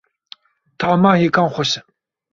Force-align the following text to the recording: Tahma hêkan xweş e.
Tahma 0.79 1.11
hêkan 1.21 1.47
xweş 1.53 1.71
e. 1.79 1.81